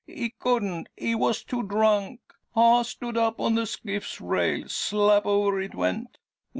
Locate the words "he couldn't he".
0.07-1.13